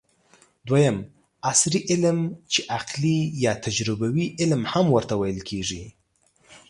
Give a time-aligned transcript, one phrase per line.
[0.67, 0.97] دویم:
[1.49, 2.19] عصري علم
[2.51, 5.83] چې عقلي یا تجربوي علم هم ورته ويل کېږي